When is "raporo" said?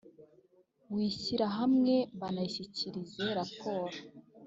3.39-3.95